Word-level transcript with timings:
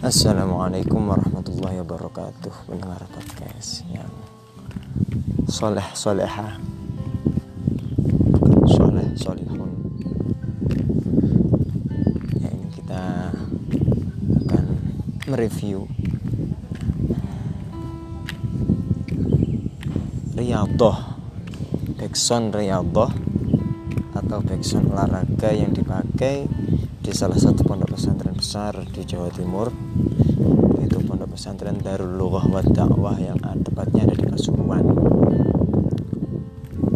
Assalamualaikum 0.00 1.12
warahmatullahi 1.12 1.84
wabarakatuh. 1.84 2.72
Pendengar 2.72 3.04
podcast 3.12 3.84
yang 3.92 4.08
Soleh 5.44 5.84
soleha 5.92 6.56
soleh 8.64 9.12
solihun 9.12 9.68
Ya 12.40 12.48
ini 12.48 12.72
kita 12.72 13.28
akan 14.40 14.64
mereview 15.28 15.84
Riyadhah. 20.32 21.20
Backsound 22.00 22.56
Riyadhah 22.56 23.12
Atau 24.16 24.40
backsound 24.48 24.96
olahraga 24.96 25.52
yang 25.52 25.76
dipakai 25.76 26.48
di 27.00 27.16
salah 27.16 27.40
satu 27.40 27.64
pondok 27.64 27.96
pesantren 27.96 28.36
besar 28.36 28.76
di 28.92 29.00
Jawa 29.08 29.32
Timur 29.32 29.72
yaitu 30.76 31.00
pondok 31.00 31.32
pesantren 31.32 31.80
Darul 31.80 32.20
Lughah 32.20 32.44
wa 32.44 32.60
Da'wah 32.60 33.16
yang 33.16 33.40
tepatnya 33.64 34.04
ada 34.04 34.14
di 34.20 34.28
Pasuruan. 34.28 34.84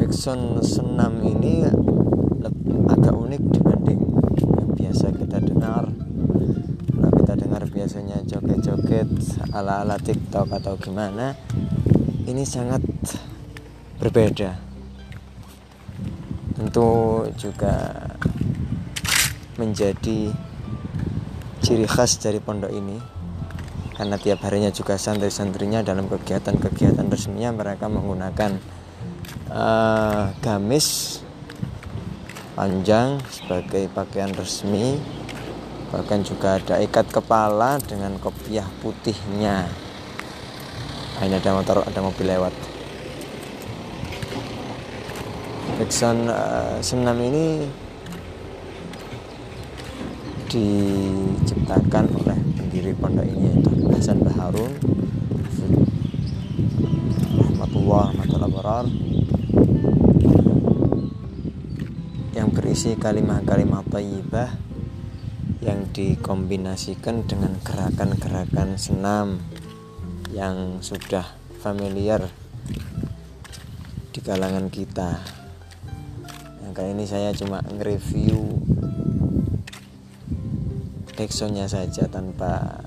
Backsound 0.00 0.64
senam 0.64 1.20
ini 1.20 1.68
agak 2.88 3.12
unik 3.12 3.42
dibanding 3.52 4.00
yang 4.56 4.70
biasa 4.72 5.06
kita 5.12 5.38
dengar. 5.44 5.84
Kalau 6.96 7.10
kita 7.20 7.32
dengar 7.36 7.62
biasanya 7.68 8.24
joget-joget 8.24 9.08
ala-ala 9.52 10.00
TikTok 10.00 10.48
atau 10.48 10.80
gimana, 10.80 11.36
ini 12.24 12.48
sangat 12.48 12.80
berbeda. 14.00 14.56
Tentu 16.56 16.88
juga 17.36 17.92
menjadi 19.60 20.32
ciri 21.60 21.84
khas 21.84 22.16
dari 22.16 22.40
pondok 22.40 22.72
ini. 22.72 22.96
Karena 24.00 24.16
tiap 24.16 24.40
harinya 24.48 24.72
juga 24.72 24.96
santri-santrinya 24.96 25.84
dalam 25.84 26.08
kegiatan-kegiatan 26.08 27.04
resminya 27.12 27.52
mereka 27.52 27.84
menggunakan 27.92 28.56
uh, 29.52 30.32
gamis 30.40 31.20
panjang 32.56 33.20
sebagai 33.28 33.92
pakaian 33.92 34.32
resmi. 34.32 34.96
Bahkan 35.92 36.24
juga 36.24 36.56
ada 36.56 36.80
ikat 36.80 37.12
kepala 37.12 37.76
dengan 37.84 38.16
kopiah 38.16 38.64
putihnya. 38.80 39.68
Ini 41.20 41.36
ada 41.36 41.52
motor 41.52 41.84
ada 41.84 42.00
mobil 42.00 42.24
lewat. 42.24 42.54
Backsound 45.76 46.32
uh, 46.32 46.80
senam 46.80 47.20
ini 47.20 47.68
diciptakan 50.50 52.10
oleh 52.10 52.34
pendiri 52.58 52.90
pondok 52.98 53.22
ini 53.22 53.54
yaitu 53.54 53.70
Hasan 53.94 54.18
Baharun 54.18 54.74
rahmatullah 57.38 58.10
rahmatullah 58.10 58.50
barar 58.50 58.86
yang 62.34 62.50
berisi 62.50 62.98
kalimat-kalimat 62.98 63.86
tayyibah 63.94 64.50
yang 65.62 65.86
dikombinasikan 65.94 67.30
dengan 67.30 67.54
gerakan-gerakan 67.62 68.74
senam 68.74 69.38
yang 70.34 70.82
sudah 70.82 71.30
familiar 71.62 72.26
di 74.10 74.18
kalangan 74.18 74.66
kita. 74.66 75.20
Yang 76.66 76.72
kali 76.74 76.90
ini 76.96 77.04
saya 77.06 77.30
cuma 77.36 77.62
nge-review 77.62 78.79
backsoundnya 81.20 81.68
saja 81.68 82.08
tanpa 82.08 82.80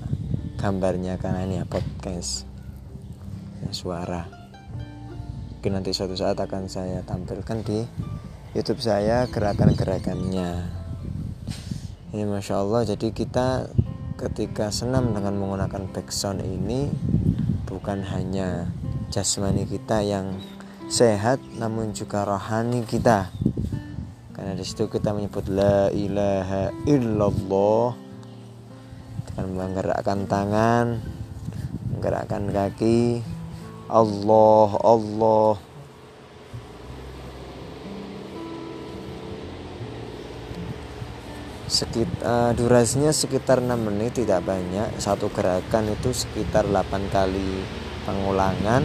gambarnya 0.58 1.22
karena 1.22 1.46
ini 1.46 1.62
ya 1.62 1.66
podcast. 1.70 2.50
Ya, 3.62 3.70
suara. 3.70 4.26
Mungkin 5.54 5.78
nanti 5.78 5.94
suatu 5.94 6.18
saat 6.18 6.34
akan 6.42 6.66
saya 6.66 7.06
tampilkan 7.06 7.62
di 7.62 7.86
YouTube 8.58 8.82
saya 8.82 9.30
gerakan-gerakannya. 9.30 10.66
Ini 12.10 12.26
masya 12.26 12.58
Allah. 12.58 12.82
Jadi 12.82 13.14
kita 13.14 13.70
ketika 14.18 14.74
senam 14.74 15.14
dengan 15.14 15.38
menggunakan 15.38 15.86
backsound 15.94 16.42
ini 16.42 16.90
bukan 17.70 18.02
hanya 18.02 18.66
jasmani 19.14 19.62
kita 19.62 20.02
yang 20.02 20.42
sehat 20.90 21.38
namun 21.54 21.94
juga 21.94 22.26
rohani 22.26 22.82
kita. 22.82 23.30
Karena 24.34 24.58
di 24.58 24.66
situ 24.66 24.90
kita 24.90 25.14
menyebut 25.14 25.46
la 25.46 25.86
ilaha 25.94 26.74
illallah 26.82 28.03
akan 29.34 29.46
menggerakkan 29.58 30.30
tangan 30.30 31.02
menggerakkan 32.04 32.52
kaki. 32.52 33.24
Allah 33.88 34.70
Allah. 34.84 35.56
Sekitar 41.64 42.20
uh, 42.22 42.52
durasinya 42.52 43.08
sekitar 43.08 43.64
6 43.64 43.72
menit 43.80 44.20
tidak 44.20 44.44
banyak. 44.44 45.00
Satu 45.00 45.32
gerakan 45.32 45.96
itu 45.96 46.12
sekitar 46.12 46.68
8 46.68 47.08
kali 47.08 47.64
pengulangan. 48.04 48.84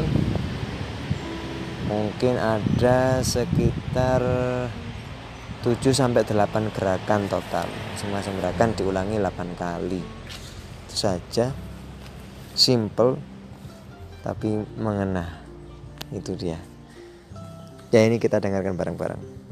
Mungkin 1.91 2.39
ada 2.39 3.19
sekitar 3.19 4.23
7 5.59 5.91
sampai 5.91 6.23
8 6.23 6.71
gerakan 6.71 7.27
total. 7.27 7.67
Masing-masing 7.67 8.39
gerakan 8.39 8.71
diulangi 8.79 9.19
8 9.19 9.59
kali. 9.59 9.99
Itu 10.87 10.95
saja. 10.95 11.51
Simple 12.55 13.19
tapi 14.23 14.63
mengena. 14.79 15.43
Itu 16.15 16.39
dia. 16.39 16.63
Ya 17.91 18.07
ini 18.07 18.23
kita 18.23 18.39
dengarkan 18.39 18.79
bareng-bareng. 18.79 19.48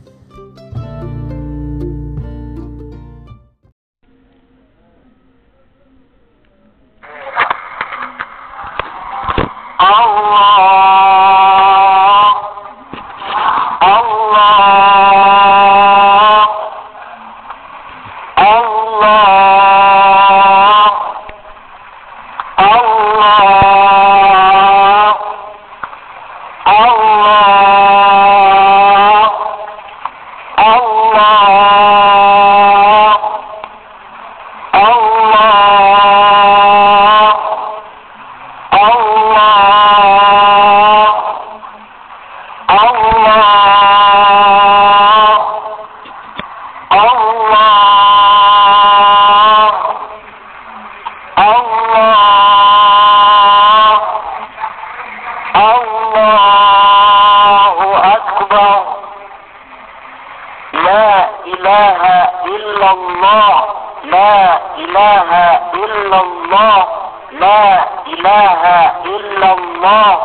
إلا 62.77 62.91
الله. 62.91 63.63
لا 64.03 64.59
إله 64.77 65.29
إلا 65.73 66.21
الله. 66.21 66.87
لا 67.31 67.83
إله 68.07 68.63
إلا 69.05 69.53
الله. 69.53 70.17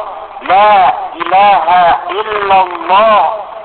لا 0.42 0.92
إله 1.16 1.66
إلا 2.10 2.60
الله. 2.62 3.20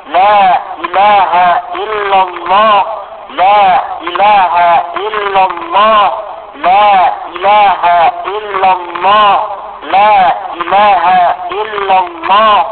لا 0.07 0.59
إله 0.83 1.31
إلا 1.75 2.21
الله. 2.23 2.83
لا 3.29 3.81
إله 4.01 4.53
إلا 5.07 5.45
الله. 5.45 6.11
لا 6.55 7.13
إله 7.35 7.83
إلا 8.25 8.71
الله. 8.71 9.39
لا 9.83 10.15
إله 10.55 11.03
إلا 11.51 11.99
الله. 11.99 12.65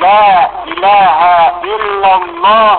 لا 0.00 0.48
إله 0.66 1.20
إلا 1.64 2.14
الله. 2.14 2.78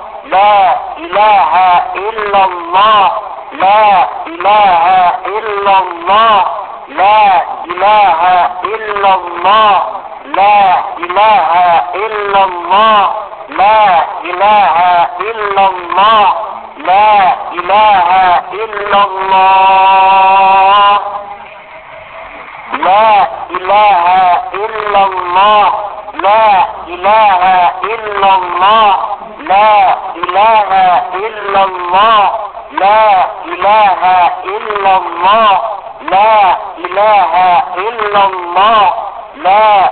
لا 0.25 0.75
إله 0.97 1.53
إلا 1.95 2.45
الله. 2.45 3.11
لا 3.51 4.07
إله 4.27 4.85
إلا 5.25 5.79
الله. 5.79 6.45
لا 6.87 7.41
إله 7.65 8.49
إلا 8.63 9.13
الله. 9.15 9.81
لا 10.25 10.83
إله 10.97 11.51
إلا 11.95 12.43
الله. 12.43 13.13
لا 13.49 14.05
إله 14.23 14.77
إلا 15.19 15.65
الله. 15.67 16.33
لا 16.77 17.35
إله 17.53 18.07
إلا 18.51 19.03
الله. 19.03 20.99
لا 22.73 23.27
إله 23.51 24.05
إلا 24.53 25.03
الله. 25.03 25.73
لا 26.13 26.65
إله 26.87 27.71
إلا 27.83 28.35
الله. 28.35 29.10
لا 29.51 29.95
إله 30.15 30.71
إلا 31.13 31.63
الله. 31.63 32.31
لا 32.71 33.27
إله 33.45 34.01
إلا 34.45 34.97
الله. 34.97 35.61
لا 36.11 36.55
إله 36.77 37.33
إلا 37.77 38.25
الله. 38.25 38.93
لا 39.35 39.91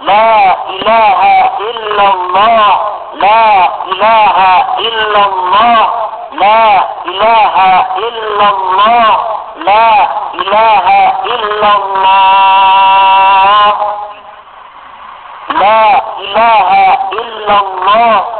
لا 0.00 0.56
إله 0.68 1.20
إلا 1.70 2.04
الله. 2.14 2.80
لا 3.14 3.68
إله 3.92 4.64
إلا 4.78 5.24
الله. 5.26 5.90
لا 6.32 6.84
إله 7.06 7.86
إلا 7.98 8.48
الله. 8.50 9.16
لا 9.56 10.08
إله 10.34 10.86
إلا 11.24 11.70
الله. 11.76 12.30
لا 15.48 16.02
إله 16.18 16.98
إلا 17.12 17.60
الله. 17.60 18.39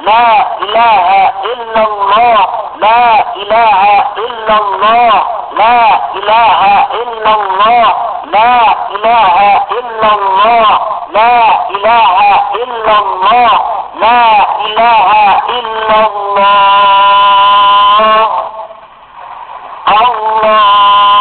لا 0.00 0.46
إله 0.60 1.32
إلا 1.52 1.82
الله. 1.86 2.46
لا 2.76 3.34
إله 3.36 3.80
إلا 4.16 4.56
الله. 4.58 5.12
لا 5.52 5.80
إله 6.14 6.60
إلا 7.02 7.34
الله. 7.34 7.86
لا 8.24 8.54
إله 8.94 9.36
إلا 9.78 10.10
الله. 10.18 10.68
لا 11.12 11.36
إله 11.70 12.16
إلا 12.62 12.98
الله. 12.98 13.50
لا 14.00 14.22
إله 14.66 15.08
إلا 15.58 15.96
الله. 16.06 16.48
الله. 19.88 21.17